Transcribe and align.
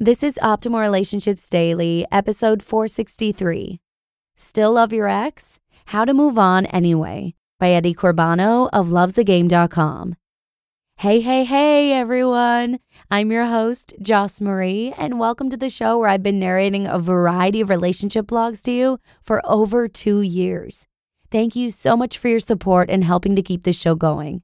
This 0.00 0.22
is 0.22 0.38
Optimal 0.40 0.80
Relationships 0.80 1.50
Daily, 1.50 2.06
episode 2.12 2.62
463. 2.62 3.80
Still 4.36 4.74
Love 4.74 4.92
Your 4.92 5.08
Ex? 5.08 5.58
How 5.86 6.04
to 6.04 6.14
Move 6.14 6.38
On 6.38 6.66
Anyway 6.66 7.34
by 7.58 7.70
Eddie 7.70 7.96
Corbano 7.96 8.70
of 8.72 8.90
lovesagame.com. 8.90 10.14
Hey, 10.98 11.20
hey, 11.20 11.42
hey, 11.42 11.92
everyone. 11.92 12.78
I'm 13.10 13.32
your 13.32 13.46
host, 13.46 13.92
Joss 14.00 14.40
Marie, 14.40 14.94
and 14.96 15.18
welcome 15.18 15.50
to 15.50 15.56
the 15.56 15.68
show 15.68 15.98
where 15.98 16.10
I've 16.10 16.22
been 16.22 16.38
narrating 16.38 16.86
a 16.86 17.00
variety 17.00 17.60
of 17.60 17.68
relationship 17.68 18.28
blogs 18.28 18.62
to 18.66 18.70
you 18.70 19.00
for 19.20 19.42
over 19.44 19.88
two 19.88 20.20
years. 20.20 20.86
Thank 21.32 21.56
you 21.56 21.72
so 21.72 21.96
much 21.96 22.18
for 22.18 22.28
your 22.28 22.38
support 22.38 22.88
and 22.88 23.02
helping 23.02 23.34
to 23.34 23.42
keep 23.42 23.64
this 23.64 23.76
show 23.76 23.96
going. 23.96 24.42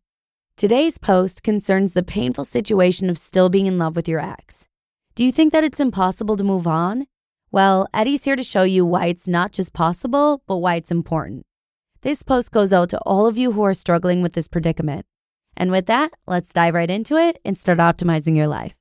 Today's 0.56 0.98
post 0.98 1.44
concerns 1.44 1.92
the 1.92 2.02
painful 2.02 2.44
situation 2.44 3.08
of 3.08 3.19
still 3.19 3.48
being 3.48 3.66
in 3.66 3.78
love 3.78 3.94
with 3.94 4.08
your 4.08 4.19
ex. 4.19 4.66
Do 5.14 5.24
you 5.24 5.30
think 5.30 5.52
that 5.52 5.62
it's 5.62 5.78
impossible 5.78 6.36
to 6.36 6.42
move 6.42 6.66
on? 6.66 7.06
Well, 7.52 7.86
Eddie's 7.94 8.24
here 8.24 8.34
to 8.34 8.42
show 8.42 8.64
you 8.64 8.84
why 8.84 9.06
it's 9.06 9.28
not 9.28 9.52
just 9.52 9.72
possible, 9.72 10.42
but 10.48 10.56
why 10.56 10.74
it's 10.74 10.90
important. 10.90 11.46
This 12.02 12.24
post 12.24 12.50
goes 12.50 12.72
out 12.72 12.90
to 12.90 12.98
all 13.06 13.26
of 13.26 13.38
you 13.38 13.52
who 13.52 13.62
are 13.62 13.74
struggling 13.74 14.22
with 14.22 14.32
this 14.32 14.48
predicament. 14.48 15.06
And 15.56 15.70
with 15.70 15.86
that, 15.86 16.14
let's 16.26 16.52
dive 16.52 16.74
right 16.74 16.90
into 16.90 17.16
it 17.16 17.38
and 17.44 17.56
start 17.56 17.78
optimizing 17.78 18.36
your 18.36 18.48
life. 18.48 18.74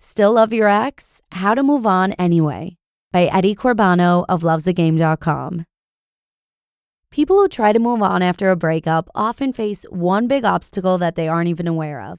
Still 0.00 0.32
Love 0.32 0.54
Your 0.54 0.68
Ex? 0.68 1.20
How 1.32 1.54
to 1.54 1.62
Move 1.62 1.86
On 1.86 2.14
Anyway 2.14 2.78
by 3.12 3.26
Eddie 3.26 3.54
Corbano 3.54 4.24
of 4.26 4.40
lovesagame.com. 4.40 5.66
People 7.10 7.36
who 7.36 7.48
try 7.48 7.72
to 7.72 7.78
move 7.78 8.02
on 8.02 8.22
after 8.22 8.50
a 8.50 8.56
breakup 8.56 9.08
often 9.14 9.52
face 9.52 9.84
one 9.84 10.28
big 10.28 10.44
obstacle 10.44 10.98
that 10.98 11.14
they 11.14 11.26
aren't 11.26 11.48
even 11.48 11.66
aware 11.66 12.02
of. 12.02 12.18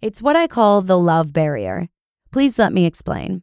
It's 0.00 0.22
what 0.22 0.34
I 0.34 0.46
call 0.46 0.80
the 0.80 0.98
love 0.98 1.32
barrier. 1.32 1.88
Please 2.32 2.58
let 2.58 2.72
me 2.72 2.86
explain. 2.86 3.42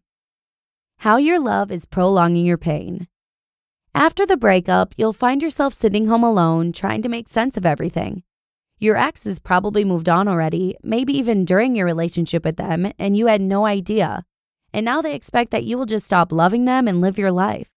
How 0.99 1.17
your 1.17 1.39
love 1.39 1.71
is 1.71 1.85
prolonging 1.85 2.45
your 2.45 2.57
pain. 2.57 3.07
After 3.93 4.25
the 4.25 4.37
breakup, 4.37 4.95
you'll 4.97 5.13
find 5.13 5.41
yourself 5.41 5.73
sitting 5.73 6.07
home 6.07 6.23
alone 6.23 6.71
trying 6.71 7.03
to 7.03 7.09
make 7.09 7.27
sense 7.27 7.57
of 7.57 7.65
everything. 7.65 8.23
Your 8.79 8.95
ex 8.95 9.23
has 9.25 9.39
probably 9.39 9.85
moved 9.85 10.09
on 10.09 10.27
already, 10.27 10.75
maybe 10.83 11.15
even 11.15 11.45
during 11.45 11.75
your 11.75 11.85
relationship 11.85 12.43
with 12.43 12.57
them, 12.57 12.91
and 12.97 13.15
you 13.15 13.27
had 13.27 13.41
no 13.41 13.67
idea. 13.67 14.23
And 14.73 14.83
now 14.83 15.01
they 15.03 15.15
expect 15.15 15.51
that 15.51 15.63
you 15.63 15.77
will 15.77 15.85
just 15.85 16.05
stop 16.07 16.31
loving 16.31 16.65
them 16.65 16.87
and 16.87 17.01
live 17.01 17.19
your 17.19 17.31
life. 17.31 17.69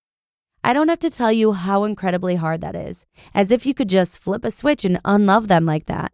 I 0.62 0.72
don't 0.72 0.88
have 0.88 0.98
to 1.00 1.10
tell 1.10 1.32
you 1.32 1.53
how 1.53 1.84
incredibly 1.84 2.34
hard 2.34 2.60
that 2.60 2.76
is, 2.76 3.06
as 3.34 3.50
if 3.50 3.65
you 3.65 3.72
could 3.72 3.88
just 3.88 4.19
flip 4.19 4.44
a 4.44 4.50
switch 4.50 4.84
and 4.84 5.00
unlove 5.04 5.48
them 5.48 5.65
like 5.65 5.87
that. 5.87 6.12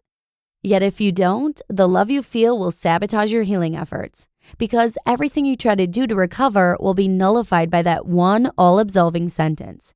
Yet 0.63 0.81
if 0.81 1.01
you 1.01 1.11
don't, 1.11 1.61
the 1.69 1.87
love 1.87 2.09
you 2.09 2.23
feel 2.23 2.57
will 2.57 2.71
sabotage 2.71 3.31
your 3.31 3.43
healing 3.43 3.75
efforts, 3.75 4.27
because 4.57 4.97
everything 5.05 5.45
you 5.45 5.55
try 5.55 5.75
to 5.75 5.85
do 5.85 6.07
to 6.07 6.15
recover 6.15 6.77
will 6.79 6.93
be 6.93 7.07
nullified 7.07 7.69
by 7.69 7.81
that 7.83 8.05
one 8.05 8.51
all 8.57 8.79
absolving 8.79 9.29
sentence. 9.29 9.93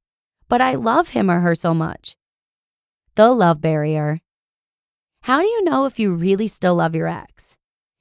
But 0.49 0.61
I 0.61 0.75
love 0.75 1.09
him 1.09 1.31
or 1.31 1.39
her 1.39 1.55
so 1.55 1.73
much. 1.73 2.15
The 3.15 3.31
love 3.31 3.61
barrier. 3.61 4.19
How 5.23 5.39
do 5.41 5.47
you 5.47 5.63
know 5.63 5.85
if 5.85 5.99
you 5.99 6.13
really 6.13 6.47
still 6.47 6.75
love 6.75 6.95
your 6.95 7.07
ex? 7.07 7.57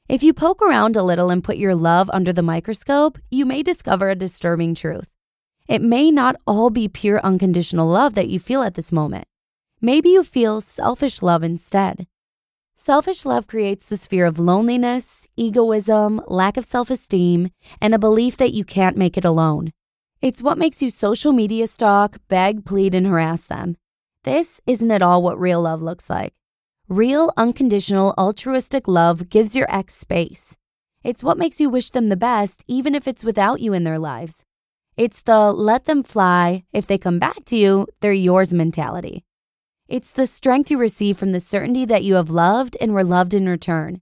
If 0.09 0.25
you 0.25 0.33
poke 0.34 0.60
around 0.62 0.97
a 0.97 1.03
little 1.03 1.31
and 1.31 1.44
put 1.44 1.56
your 1.56 1.77
love 1.77 2.10
under 2.12 2.33
the 2.33 2.43
microscope, 2.43 3.19
you 3.31 3.44
may 3.47 3.62
discover 3.62 4.10
a 4.10 4.16
disturbing 4.16 4.75
truth. 4.75 5.09
It 5.70 5.82
may 5.82 6.10
not 6.10 6.34
all 6.48 6.69
be 6.70 6.88
pure 6.88 7.20
unconditional 7.20 7.86
love 7.86 8.14
that 8.14 8.28
you 8.28 8.41
feel 8.41 8.62
at 8.62 8.75
this 8.75 8.91
moment. 8.91 9.28
Maybe 9.81 10.08
you 10.08 10.25
feel 10.25 10.60
selfish 10.60 11.22
love 11.22 11.44
instead. 11.44 12.08
Selfish 12.75 13.25
love 13.25 13.47
creates 13.47 13.86
this 13.88 14.04
fear 14.04 14.26
of 14.26 14.41
loneliness, 14.41 15.28
egoism, 15.36 16.22
lack 16.26 16.56
of 16.56 16.64
self 16.64 16.91
esteem, 16.91 17.50
and 17.80 17.94
a 17.94 18.00
belief 18.00 18.36
that 18.38 18.53
you 18.53 18.64
can't 18.64 18.97
make 18.97 19.16
it 19.16 19.25
alone. 19.25 19.70
It's 20.20 20.42
what 20.42 20.59
makes 20.59 20.82
you 20.82 20.91
social 20.91 21.32
media 21.32 21.69
stalk, 21.69 22.16
beg, 22.26 22.64
plead, 22.64 22.92
and 22.92 23.06
harass 23.06 23.47
them. 23.47 23.76
This 24.25 24.60
isn't 24.66 24.91
at 24.91 25.03
all 25.03 25.22
what 25.22 25.38
real 25.38 25.62
love 25.62 25.80
looks 25.80 26.10
like. 26.10 26.32
Real, 26.88 27.32
unconditional, 27.36 28.12
altruistic 28.19 28.88
love 28.88 29.28
gives 29.28 29.54
your 29.54 29.72
ex 29.72 29.94
space. 29.94 30.56
It's 31.04 31.22
what 31.22 31.38
makes 31.38 31.60
you 31.60 31.70
wish 31.70 31.91
them 31.92 32.09
the 32.09 32.16
best, 32.16 32.64
even 32.66 32.97
if 32.97 33.06
it's 33.06 33.22
without 33.22 33.60
you 33.60 33.72
in 33.72 33.84
their 33.84 34.00
lives. 34.00 34.44
It's 34.97 35.23
the 35.23 35.53
let 35.53 35.87
them 35.87 36.03
fly. 36.03 36.65
If 36.73 36.87
they 36.87 36.99
come 36.99 37.19
back 37.19 37.45
to 37.47 37.56
you, 37.56 37.87
they're 38.01 38.12
yours 38.12 38.53
mentality. 38.53 39.25
It's 39.89 40.12
the 40.12 40.27
strength 40.27 40.71
you 40.71 40.78
receive 40.78 41.19
from 41.19 41.33
the 41.33 41.41
certainty 41.41 41.84
that 41.87 42.05
you 42.05 42.15
have 42.15 42.31
loved 42.31 42.77
and 42.81 42.93
were 42.93 43.03
loved 43.03 43.34
in 43.34 43.49
return. 43.49 44.01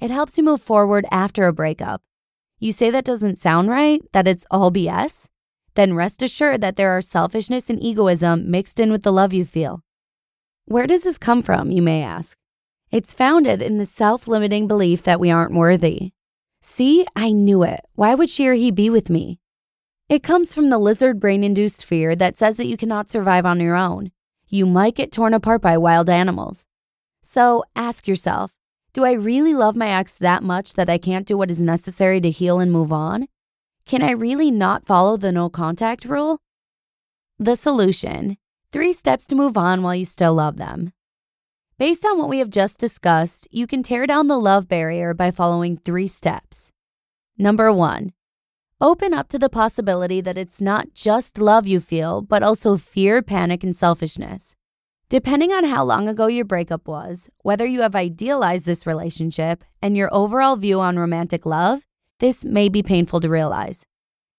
It 0.00 0.10
helps 0.10 0.38
you 0.38 0.44
move 0.44 0.62
forward 0.62 1.06
after 1.10 1.46
a 1.46 1.52
breakup. 1.52 2.02
You 2.58 2.72
say 2.72 2.90
that 2.90 3.04
doesn't 3.04 3.40
sound 3.40 3.68
right, 3.68 4.00
that 4.12 4.26
it's 4.26 4.46
all 4.50 4.70
BS? 4.70 5.28
Then 5.74 5.94
rest 5.94 6.22
assured 6.22 6.60
that 6.60 6.76
there 6.76 6.96
are 6.96 7.00
selfishness 7.00 7.68
and 7.68 7.82
egoism 7.82 8.50
mixed 8.50 8.80
in 8.80 8.90
with 8.90 9.02
the 9.02 9.12
love 9.12 9.32
you 9.32 9.44
feel. 9.44 9.82
Where 10.64 10.86
does 10.86 11.02
this 11.04 11.18
come 11.18 11.42
from, 11.42 11.70
you 11.70 11.82
may 11.82 12.02
ask? 12.02 12.36
It's 12.90 13.14
founded 13.14 13.60
in 13.60 13.78
the 13.78 13.86
self 13.86 14.28
limiting 14.28 14.66
belief 14.66 15.02
that 15.02 15.20
we 15.20 15.30
aren't 15.30 15.52
worthy. 15.52 16.12
See, 16.62 17.06
I 17.14 17.32
knew 17.32 17.62
it. 17.62 17.80
Why 17.94 18.14
would 18.14 18.30
she 18.30 18.48
or 18.48 18.54
he 18.54 18.70
be 18.70 18.90
with 18.90 19.10
me? 19.10 19.38
It 20.08 20.22
comes 20.22 20.54
from 20.54 20.70
the 20.70 20.78
lizard 20.78 21.20
brain 21.20 21.44
induced 21.44 21.84
fear 21.84 22.16
that 22.16 22.38
says 22.38 22.56
that 22.56 22.66
you 22.66 22.78
cannot 22.78 23.10
survive 23.10 23.44
on 23.44 23.60
your 23.60 23.76
own. 23.76 24.10
You 24.48 24.64
might 24.64 24.94
get 24.94 25.12
torn 25.12 25.34
apart 25.34 25.60
by 25.60 25.76
wild 25.76 26.08
animals. 26.08 26.64
So 27.22 27.64
ask 27.76 28.08
yourself 28.08 28.52
Do 28.94 29.04
I 29.04 29.12
really 29.12 29.52
love 29.52 29.76
my 29.76 29.90
ex 29.90 30.14
that 30.16 30.42
much 30.42 30.74
that 30.74 30.88
I 30.88 30.96
can't 30.96 31.26
do 31.26 31.36
what 31.36 31.50
is 31.50 31.62
necessary 31.62 32.22
to 32.22 32.30
heal 32.30 32.58
and 32.58 32.72
move 32.72 32.90
on? 32.90 33.28
Can 33.84 34.02
I 34.02 34.12
really 34.12 34.50
not 34.50 34.86
follow 34.86 35.18
the 35.18 35.30
no 35.30 35.50
contact 35.50 36.06
rule? 36.06 36.38
The 37.38 37.54
solution 37.54 38.38
Three 38.70 38.92
steps 38.92 39.26
to 39.28 39.34
move 39.34 39.56
on 39.56 39.82
while 39.82 39.94
you 39.94 40.04
still 40.04 40.34
love 40.34 40.58
them. 40.58 40.92
Based 41.78 42.04
on 42.04 42.18
what 42.18 42.28
we 42.28 42.38
have 42.38 42.50
just 42.50 42.78
discussed, 42.78 43.48
you 43.50 43.66
can 43.66 43.82
tear 43.82 44.06
down 44.06 44.26
the 44.26 44.38
love 44.38 44.68
barrier 44.68 45.14
by 45.14 45.30
following 45.30 45.78
three 45.78 46.06
steps. 46.06 46.70
Number 47.38 47.72
one, 47.72 48.12
Open 48.80 49.12
up 49.12 49.26
to 49.30 49.40
the 49.40 49.48
possibility 49.48 50.20
that 50.20 50.38
it's 50.38 50.60
not 50.60 50.94
just 50.94 51.40
love 51.40 51.66
you 51.66 51.80
feel, 51.80 52.22
but 52.22 52.44
also 52.44 52.76
fear, 52.76 53.22
panic, 53.22 53.64
and 53.64 53.74
selfishness. 53.74 54.54
Depending 55.08 55.50
on 55.50 55.64
how 55.64 55.82
long 55.82 56.08
ago 56.08 56.28
your 56.28 56.44
breakup 56.44 56.86
was, 56.86 57.28
whether 57.38 57.66
you 57.66 57.80
have 57.80 57.96
idealized 57.96 58.66
this 58.66 58.86
relationship, 58.86 59.64
and 59.82 59.96
your 59.96 60.08
overall 60.14 60.54
view 60.54 60.78
on 60.78 60.96
romantic 60.96 61.44
love, 61.44 61.80
this 62.20 62.44
may 62.44 62.68
be 62.68 62.80
painful 62.84 63.18
to 63.18 63.28
realize. 63.28 63.84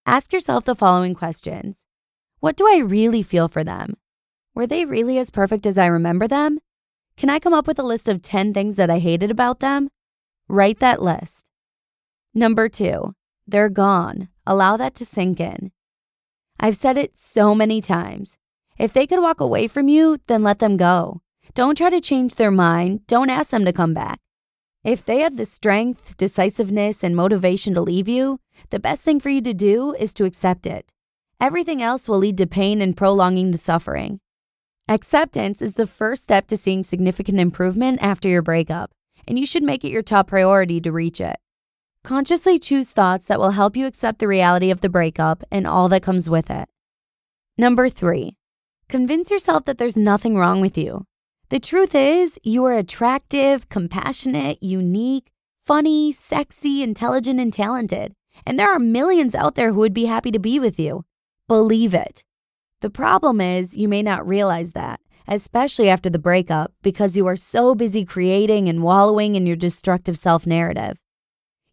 Ask 0.06 0.32
yourself 0.32 0.64
the 0.64 0.74
following 0.74 1.16
questions 1.16 1.86
What 2.40 2.56
do 2.56 2.66
I 2.66 2.78
really 2.78 3.24
feel 3.24 3.50
for 3.50 3.66
them? 3.66 3.98
Were 4.56 4.68
they 4.68 4.86
really 4.86 5.18
as 5.18 5.32
perfect 5.32 5.68
as 5.68 5.78
I 5.78 5.88
remember 5.88 6.30
them? 6.30 6.60
Can 7.18 7.30
I 7.30 7.40
come 7.40 7.54
up 7.54 7.68
with 7.68 7.78
a 7.78 7.84
list 7.84 8.08
of 8.08 8.22
10 8.22 8.54
things 8.54 8.78
that 8.78 8.90
I 8.90 9.00
hated 9.00 9.32
about 9.32 9.60
them? 9.60 9.90
Write 10.48 10.80
that 10.80 11.02
list. 11.02 11.50
Number 12.34 12.70
two, 12.70 13.16
they're 13.52 13.70
gone. 13.70 14.30
Allow 14.46 14.78
that 14.78 14.96
to 14.96 15.06
sink 15.06 15.40
in. 15.40 15.72
I've 16.60 16.76
said 16.76 16.98
it 16.98 17.18
so 17.18 17.56
many 17.56 17.82
times. 17.82 18.38
If 18.78 18.94
they 18.94 19.08
could 19.08 19.22
walk 19.22 19.40
away 19.42 19.68
from 19.68 19.88
you, 19.88 20.20
then 20.28 20.44
let 20.44 20.60
them 20.60 20.78
go. 20.78 21.22
Don't 21.54 21.78
try 21.78 21.90
to 21.90 22.02
change 22.02 22.36
their 22.36 22.52
mind. 22.52 23.06
Don't 23.08 23.30
ask 23.30 23.52
them 23.52 23.66
to 23.66 23.74
come 23.74 23.94
back. 23.94 24.20
If 24.84 25.04
they 25.04 25.20
had 25.20 25.36
the 25.36 25.46
strength, 25.46 26.16
decisiveness, 26.16 27.04
and 27.04 27.16
motivation 27.16 27.74
to 27.74 27.82
leave 27.82 28.08
you, 28.08 28.40
the 28.70 28.80
best 28.80 29.04
thing 29.04 29.20
for 29.20 29.30
you 29.30 29.42
to 29.42 29.54
do 29.54 29.94
is 30.00 30.14
to 30.14 30.26
accept 30.26 30.66
it. 30.66 30.92
Everything 31.42 31.82
else 31.82 32.08
will 32.08 32.18
lead 32.18 32.38
to 32.38 32.48
pain 32.48 32.82
and 32.82 32.96
prolonging 32.96 33.52
the 33.52 33.58
suffering. 33.58 34.20
Acceptance 34.88 35.62
is 35.62 35.74
the 35.74 35.88
first 35.88 36.24
step 36.24 36.48
to 36.48 36.58
seeing 36.58 36.84
significant 36.84 37.40
improvement 37.40 38.00
after 38.02 38.30
your 38.30 38.42
breakup, 38.42 38.92
and 39.28 39.38
you 39.38 39.46
should 39.46 39.64
make 39.64 39.84
it 39.84 39.92
your 39.92 40.02
top 40.02 40.28
priority 40.28 40.82
to 40.82 40.92
reach 40.92 41.22
it. 41.22 41.38
Consciously 42.04 42.58
choose 42.58 42.92
thoughts 42.92 43.28
that 43.28 43.40
will 43.40 43.52
help 43.52 43.76
you 43.76 43.86
accept 43.86 44.20
the 44.20 44.28
reality 44.28 44.72
of 44.72 44.80
the 44.80 44.90
breakup 44.90 45.44
and 45.52 45.68
all 45.68 45.90
that 45.90 46.02
comes 46.02 46.30
with 46.30 46.50
it. 46.50 46.70
Number 47.58 47.90
three, 47.90 48.38
convince 48.88 49.30
yourself 49.30 49.66
that 49.66 49.78
there's 49.78 49.98
nothing 49.98 50.38
wrong 50.38 50.62
with 50.62 50.78
you. 50.78 51.06
The 51.50 51.60
truth 51.60 51.94
is, 51.94 52.40
you 52.42 52.64
are 52.64 52.78
attractive, 52.78 53.68
compassionate, 53.68 54.64
unique, 54.64 55.30
funny, 55.66 56.12
sexy, 56.12 56.82
intelligent, 56.82 57.40
and 57.40 57.52
talented. 57.52 58.14
And 58.46 58.58
there 58.58 58.72
are 58.72 58.80
millions 58.80 59.36
out 59.36 59.56
there 59.56 59.74
who 59.74 59.80
would 59.80 59.94
be 59.94 60.06
happy 60.06 60.32
to 60.32 60.40
be 60.40 60.58
with 60.58 60.80
you. 60.80 61.04
Believe 61.48 61.94
it. 61.94 62.24
The 62.80 62.90
problem 62.90 63.42
is, 63.42 63.76
you 63.76 63.90
may 63.90 64.02
not 64.02 64.26
realize 64.26 64.72
that, 64.72 65.02
especially 65.28 65.90
after 65.90 66.10
the 66.10 66.18
breakup, 66.18 66.72
because 66.82 67.18
you 67.18 67.28
are 67.28 67.36
so 67.36 67.76
busy 67.76 68.06
creating 68.06 68.70
and 68.70 68.84
wallowing 68.84 69.36
in 69.36 69.46
your 69.46 69.58
destructive 69.58 70.18
self 70.18 70.48
narrative. 70.48 70.98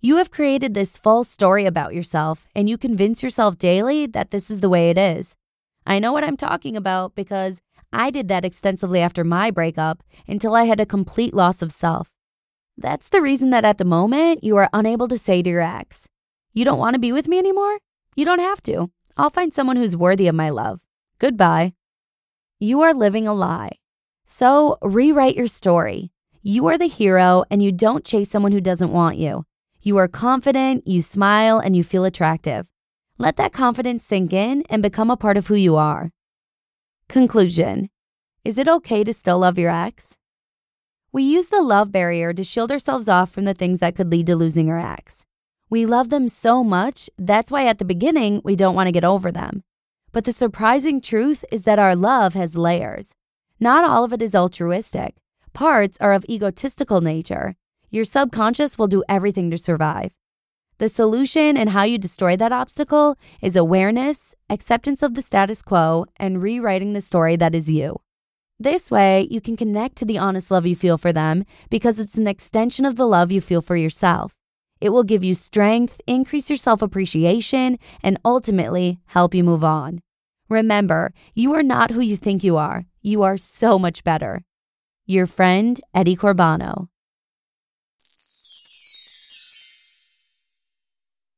You 0.02 0.18
have 0.18 0.30
created 0.30 0.74
this 0.74 0.98
false 0.98 1.28
story 1.28 1.64
about 1.64 1.94
yourself, 1.94 2.46
and 2.54 2.68
you 2.68 2.76
convince 2.76 3.22
yourself 3.22 3.56
daily 3.56 4.06
that 4.06 4.30
this 4.30 4.50
is 4.50 4.60
the 4.60 4.68
way 4.68 4.90
it 4.90 4.98
is. 4.98 5.36
I 5.86 5.98
know 5.98 6.12
what 6.12 6.22
I'm 6.22 6.36
talking 6.36 6.76
about 6.76 7.14
because 7.14 7.62
I 7.92 8.10
did 8.10 8.28
that 8.28 8.44
extensively 8.44 9.00
after 9.00 9.24
my 9.24 9.50
breakup 9.50 10.02
until 10.28 10.54
I 10.54 10.64
had 10.64 10.80
a 10.80 10.86
complete 10.86 11.32
loss 11.32 11.62
of 11.62 11.72
self. 11.72 12.10
That's 12.76 13.08
the 13.08 13.22
reason 13.22 13.50
that 13.50 13.64
at 13.64 13.78
the 13.78 13.84
moment 13.86 14.44
you 14.44 14.56
are 14.58 14.68
unable 14.72 15.08
to 15.08 15.16
say 15.16 15.42
to 15.42 15.48
your 15.48 15.62
ex, 15.62 16.08
You 16.52 16.64
don't 16.66 16.78
want 16.78 16.94
to 16.94 17.00
be 17.00 17.12
with 17.12 17.26
me 17.26 17.38
anymore? 17.38 17.78
You 18.14 18.26
don't 18.26 18.38
have 18.40 18.62
to. 18.64 18.90
I'll 19.16 19.30
find 19.30 19.54
someone 19.54 19.76
who's 19.76 19.96
worthy 19.96 20.26
of 20.26 20.34
my 20.34 20.50
love. 20.50 20.80
Goodbye. 21.18 21.72
You 22.60 22.82
are 22.82 22.92
living 22.92 23.26
a 23.26 23.32
lie. 23.32 23.78
So 24.26 24.76
rewrite 24.82 25.36
your 25.36 25.46
story. 25.46 26.10
You 26.42 26.66
are 26.66 26.76
the 26.76 26.86
hero 26.86 27.44
and 27.50 27.62
you 27.62 27.72
don't 27.72 28.04
chase 28.04 28.28
someone 28.28 28.52
who 28.52 28.60
doesn't 28.60 28.92
want 28.92 29.16
you. 29.16 29.46
You 29.86 29.98
are 29.98 30.08
confident, 30.08 30.88
you 30.88 31.00
smile, 31.00 31.60
and 31.60 31.76
you 31.76 31.84
feel 31.84 32.04
attractive. 32.04 32.66
Let 33.18 33.36
that 33.36 33.52
confidence 33.52 34.04
sink 34.04 34.32
in 34.32 34.64
and 34.68 34.82
become 34.82 35.12
a 35.12 35.16
part 35.16 35.36
of 35.36 35.46
who 35.46 35.54
you 35.54 35.76
are. 35.76 36.10
Conclusion 37.08 37.88
Is 38.44 38.58
it 38.58 38.66
okay 38.66 39.04
to 39.04 39.12
still 39.12 39.38
love 39.38 39.60
your 39.60 39.70
ex? 39.70 40.18
We 41.12 41.22
use 41.22 41.50
the 41.50 41.62
love 41.62 41.92
barrier 41.92 42.32
to 42.32 42.42
shield 42.42 42.72
ourselves 42.72 43.08
off 43.08 43.30
from 43.30 43.44
the 43.44 43.54
things 43.54 43.78
that 43.78 43.94
could 43.94 44.10
lead 44.10 44.26
to 44.26 44.34
losing 44.34 44.68
our 44.72 44.80
ex. 44.80 45.24
We 45.70 45.86
love 45.86 46.10
them 46.10 46.26
so 46.26 46.64
much, 46.64 47.08
that's 47.16 47.52
why 47.52 47.68
at 47.68 47.78
the 47.78 47.84
beginning 47.84 48.40
we 48.42 48.56
don't 48.56 48.74
want 48.74 48.88
to 48.88 48.98
get 48.98 49.04
over 49.04 49.30
them. 49.30 49.62
But 50.10 50.24
the 50.24 50.32
surprising 50.32 51.00
truth 51.00 51.44
is 51.52 51.62
that 51.62 51.78
our 51.78 51.94
love 51.94 52.34
has 52.34 52.56
layers. 52.56 53.14
Not 53.60 53.88
all 53.88 54.02
of 54.02 54.12
it 54.12 54.20
is 54.20 54.34
altruistic, 54.34 55.14
parts 55.52 55.96
are 56.00 56.12
of 56.12 56.24
egotistical 56.28 57.00
nature. 57.00 57.54
Your 57.90 58.04
subconscious 58.04 58.78
will 58.78 58.88
do 58.88 59.04
everything 59.08 59.50
to 59.50 59.58
survive. 59.58 60.12
The 60.78 60.88
solution 60.88 61.56
and 61.56 61.70
how 61.70 61.84
you 61.84 61.96
destroy 61.96 62.36
that 62.36 62.52
obstacle 62.52 63.16
is 63.40 63.56
awareness, 63.56 64.34
acceptance 64.50 65.02
of 65.02 65.14
the 65.14 65.22
status 65.22 65.62
quo, 65.62 66.04
and 66.16 66.42
rewriting 66.42 66.92
the 66.92 67.00
story 67.00 67.36
that 67.36 67.54
is 67.54 67.70
you. 67.70 68.00
This 68.58 68.90
way, 68.90 69.26
you 69.30 69.40
can 69.40 69.56
connect 69.56 69.96
to 69.96 70.04
the 70.04 70.18
honest 70.18 70.50
love 70.50 70.66
you 70.66 70.76
feel 70.76 70.98
for 70.98 71.12
them 71.12 71.44
because 71.70 71.98
it's 71.98 72.18
an 72.18 72.26
extension 72.26 72.84
of 72.84 72.96
the 72.96 73.06
love 73.06 73.32
you 73.32 73.40
feel 73.40 73.62
for 73.62 73.76
yourself. 73.76 74.32
It 74.80 74.90
will 74.90 75.04
give 75.04 75.24
you 75.24 75.34
strength, 75.34 76.00
increase 76.06 76.50
your 76.50 76.56
self 76.58 76.82
appreciation, 76.82 77.78
and 78.02 78.18
ultimately 78.24 78.98
help 79.06 79.34
you 79.34 79.44
move 79.44 79.64
on. 79.64 80.00
Remember, 80.48 81.12
you 81.34 81.54
are 81.54 81.62
not 81.62 81.90
who 81.90 82.00
you 82.00 82.16
think 82.16 82.44
you 82.44 82.56
are. 82.56 82.84
You 83.02 83.22
are 83.22 83.36
so 83.36 83.78
much 83.78 84.04
better. 84.04 84.42
Your 85.06 85.26
friend, 85.26 85.80
Eddie 85.94 86.16
Corbano. 86.16 86.88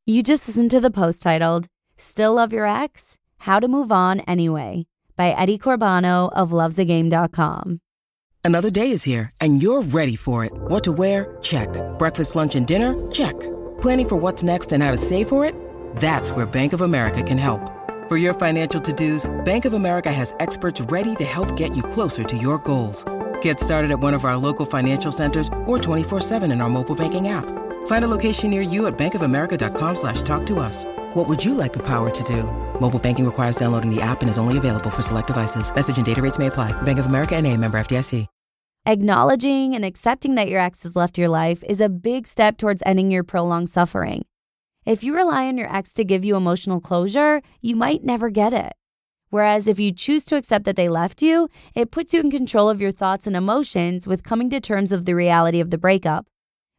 You 0.09 0.23
just 0.23 0.49
listened 0.49 0.71
to 0.71 0.81
the 0.81 0.91
post 0.91 1.23
titled, 1.23 1.67
Still 1.99 2.37
Love 2.37 2.51
Your 2.51 2.67
Ex? 2.67 3.19
How 3.41 3.61
to 3.61 3.69
Move 3.69 3.93
On 3.93 4.21
Anyway 4.21 4.87
by 5.17 5.33
Eddie 5.33 5.59
Corbano 5.59 6.31
of 6.33 6.51
lovesagame.com. 6.51 7.81
Another 8.43 8.71
day 8.71 8.91
is 8.91 9.03
here 9.03 9.31
and 9.43 9.63
you're 9.63 9.83
ready 9.83 10.17
for 10.17 10.47
it. 10.47 10.53
What 10.55 10.83
to 10.85 10.93
wear? 10.93 11.37
Check. 11.43 11.69
Breakfast, 11.99 12.35
lunch, 12.35 12.57
and 12.57 12.67
dinner? 12.67 12.95
Check. 13.11 13.39
Planning 13.83 14.09
for 14.09 14.17
what's 14.17 14.43
next 14.43 14.73
and 14.73 14.83
how 14.83 14.93
to 14.93 14.97
save 14.97 15.29
for 15.29 15.45
it? 15.45 15.55
That's 15.97 16.33
where 16.33 16.47
Bank 16.47 16.73
of 16.73 16.81
America 16.81 17.23
can 17.23 17.37
help. 17.37 17.61
For 18.09 18.17
your 18.17 18.33
financial 18.33 18.81
to 18.81 18.93
dos, 18.95 19.27
Bank 19.45 19.67
of 19.67 19.75
America 19.75 20.11
has 20.11 20.35
experts 20.41 20.81
ready 20.81 21.17
to 21.17 21.25
help 21.25 21.55
get 21.55 21.77
you 21.77 21.83
closer 21.83 22.25
to 22.25 22.37
your 22.39 22.57
goals. 22.57 23.05
Get 23.43 23.61
started 23.61 23.91
at 23.91 24.01
one 24.01 24.15
of 24.15 24.25
our 24.25 24.39
local 24.39 24.65
financial 24.65 25.13
centers 25.13 25.51
or 25.67 25.79
24 25.79 26.23
7 26.23 26.51
in 26.51 26.63
our 26.63 26.71
mobile 26.71 26.95
banking 26.95 27.29
app. 27.29 27.68
Find 27.89 28.05
a 28.05 28.09
location 28.09 28.51
near 28.51 28.63
you 28.63 28.87
at 28.87 28.97
bankofamerica.com 28.97 29.95
slash 29.95 30.23
talk 30.23 30.47
to 30.47 30.61
us. 30.61 30.85
What 31.15 31.29
would 31.29 31.45
you 31.45 31.55
like 31.55 31.73
the 31.73 31.87
power 31.87 32.09
to 32.09 32.25
do? 32.25 32.45
Mobile 32.81 32.99
banking 32.99 33.27
requires 33.27 33.57
downloading 33.57 33.95
the 33.95 34.01
app 34.01 34.21
and 34.21 34.31
is 34.31 34.39
only 34.39 34.57
available 34.57 34.91
for 34.91 35.03
select 35.03 35.27
devices. 35.27 35.75
Message 35.75 35.97
and 35.97 36.07
data 36.07 36.23
rates 36.23 36.39
may 36.39 36.47
apply. 36.47 36.73
Bank 36.83 36.99
of 36.99 37.07
America 37.07 37.37
and 37.37 37.47
a 37.47 37.57
member 37.57 37.79
FDIC. 37.79 38.27
Acknowledging 38.87 39.75
and 39.75 39.85
accepting 39.85 40.35
that 40.37 40.49
your 40.49 40.61
ex 40.61 40.83
has 40.83 40.97
left 40.97 41.19
your 41.19 41.29
life 41.29 41.63
is 41.69 41.81
a 41.81 41.91
big 41.91 42.27
step 42.27 42.57
towards 42.57 42.83
ending 42.87 43.11
your 43.11 43.23
prolonged 43.23 43.69
suffering. 43.69 44.25
If 44.87 45.05
you 45.05 45.15
rely 45.15 45.47
on 45.47 45.59
your 45.59 45.75
ex 45.75 45.93
to 45.95 46.05
give 46.05 46.25
you 46.25 46.37
emotional 46.37 46.81
closure, 46.81 47.43
you 47.61 47.77
might 47.77 48.05
never 48.05 48.31
get 48.31 48.55
it. 48.55 48.73
Whereas 49.29 49.69
if 49.69 49.79
you 49.79 49.93
choose 49.93 50.25
to 50.27 50.37
accept 50.37 50.65
that 50.65 50.77
they 50.77 50.89
left 50.89 51.21
you, 51.21 51.51
it 51.75 51.91
puts 51.91 52.15
you 52.15 52.21
in 52.21 52.31
control 52.31 52.71
of 52.71 52.81
your 52.81 52.93
thoughts 52.93 53.27
and 53.27 53.37
emotions 53.37 54.07
with 54.07 54.25
coming 54.25 54.49
to 54.51 54.61
terms 54.61 54.91
of 54.91 55.05
the 55.05 55.15
reality 55.15 55.61
of 55.61 55.69
the 55.71 55.79
breakup. 55.79 56.27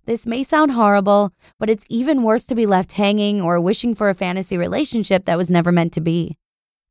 This 0.09 0.25
may 0.25 0.41
sound 0.41 0.71
horrible, 0.71 1.33
but 1.59 1.69
it's 1.69 1.85
even 1.87 2.23
worse 2.23 2.41
to 2.45 2.55
be 2.55 2.65
left 2.65 2.93
hanging 2.93 3.43
or 3.43 3.61
wishing 3.61 3.93
for 3.93 4.09
a 4.09 4.15
fantasy 4.15 4.57
relationship 4.57 5.25
that 5.25 5.37
was 5.37 5.51
never 5.51 5.71
meant 5.71 5.93
to 5.93 6.01
be. 6.01 6.35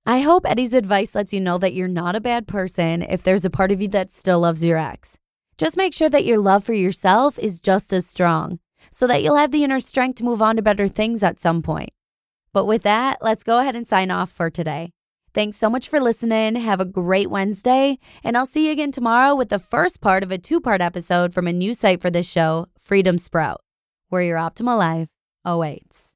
I 0.07 0.21
hope 0.21 0.47
Eddie's 0.47 0.73
advice 0.73 1.17
lets 1.17 1.33
you 1.33 1.41
know 1.41 1.59
that 1.59 1.75
you're 1.75 1.89
not 1.89 2.15
a 2.15 2.21
bad 2.21 2.47
person 2.47 3.03
if 3.03 3.25
there's 3.25 3.45
a 3.45 3.51
part 3.51 3.73
of 3.73 3.83
you 3.83 3.89
that 3.89 4.13
still 4.13 4.39
loves 4.39 4.65
your 4.65 4.79
ex. 4.79 5.19
Just 5.57 5.77
make 5.77 5.95
sure 5.95 6.09
that 6.09 6.27
your 6.27 6.39
love 6.39 6.63
for 6.63 6.75
yourself 6.75 7.41
is 7.41 7.59
just 7.59 7.93
as 7.93 8.07
strong 8.07 8.61
so 8.93 9.09
that 9.09 9.21
you'll 9.25 9.35
have 9.35 9.51
the 9.51 9.65
inner 9.65 9.81
strength 9.81 10.19
to 10.19 10.25
move 10.25 10.41
on 10.41 10.55
to 10.55 10.63
better 10.63 10.87
things 10.87 11.25
at 11.25 11.43
some 11.43 11.61
point. 11.61 11.91
But 12.53 12.67
with 12.67 12.85
that, 12.85 13.19
let's 13.21 13.43
go 13.43 13.59
ahead 13.59 13.75
and 13.75 13.89
sign 13.89 14.13
off 14.13 14.31
for 14.31 14.49
today. 14.49 14.93
Thanks 15.35 15.57
so 15.57 15.69
much 15.69 15.89
for 15.89 16.01
listening. 16.01 16.57
Have 16.57 16.81
a 16.81 16.85
great 16.85 17.31
Wednesday, 17.31 17.99
and 18.25 18.37
I'll 18.37 18.47
see 18.47 18.67
you 18.67 18.73
again 18.73 18.93
tomorrow 18.93 19.35
with 19.35 19.51
the 19.51 19.59
first 19.59 20.01
part 20.01 20.23
of 20.23 20.33
a 20.33 20.39
two 20.39 20.61
part 20.61 20.81
episode 20.81 21.35
from 21.35 21.47
a 21.47 21.53
new 21.53 21.75
site 21.75 22.01
for 22.01 22.11
this 22.11 22.29
show, 22.29 22.67
Freedom 22.79 23.19
Sprout, 23.19 23.63
where 24.09 24.23
your 24.23 24.39
optimal 24.39 24.79
life 24.79 25.09
awaits. 25.45 26.15